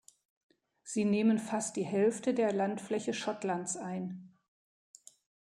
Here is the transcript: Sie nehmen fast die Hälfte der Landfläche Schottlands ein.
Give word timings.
Sie 0.81 1.05
nehmen 1.05 1.37
fast 1.37 1.75
die 1.75 1.85
Hälfte 1.85 2.33
der 2.33 2.51
Landfläche 2.53 3.13
Schottlands 3.13 3.77
ein. 3.77 4.35